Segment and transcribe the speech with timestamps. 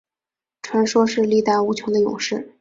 [0.63, 2.57] 传说是力大无穷的勇士。